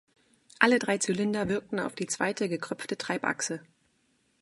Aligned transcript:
Alle 0.57 0.79
drei 0.79 0.97
Zylinder 0.97 1.47
wirkten 1.47 1.79
auf 1.79 1.93
die 1.93 2.07
zweite, 2.07 2.49
gekröpfte 2.49 2.97
Treibachse. 2.97 3.61